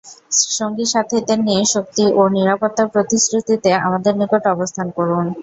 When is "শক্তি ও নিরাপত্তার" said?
1.73-2.87